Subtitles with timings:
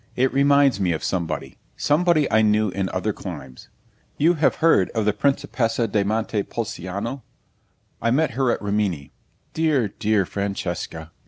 [0.15, 3.69] It reminds me of somebody somebody I knew in other climes.
[4.17, 7.21] You have heard of the Principessa di Monte Pulciano?
[8.01, 9.11] I met her at Rimini.
[9.53, 11.11] Dear, dear Francesca!